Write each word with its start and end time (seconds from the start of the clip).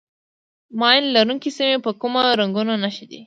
ماین 0.79 1.03
لرونکي 1.15 1.49
سیمې 1.57 1.77
په 1.85 1.91
کومو 2.01 2.21
رنګونو 2.39 2.73
نښه 2.83 3.03
کېږي. 3.09 3.19